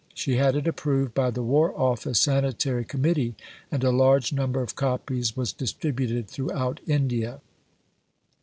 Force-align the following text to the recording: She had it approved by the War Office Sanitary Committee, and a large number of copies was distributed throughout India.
She 0.15 0.37
had 0.37 0.55
it 0.55 0.65
approved 0.65 1.13
by 1.13 1.29
the 1.29 1.43
War 1.43 1.79
Office 1.79 2.19
Sanitary 2.19 2.83
Committee, 2.83 3.35
and 3.71 3.83
a 3.83 3.91
large 3.91 4.33
number 4.33 4.63
of 4.63 4.75
copies 4.75 5.37
was 5.37 5.53
distributed 5.53 6.27
throughout 6.27 6.79
India. 6.87 7.39